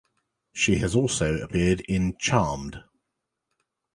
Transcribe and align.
She 0.51 0.77
has 0.79 0.95
also 0.95 1.35
appeared 1.43 1.81
in 1.81 2.17
"Charmed". 2.17 2.81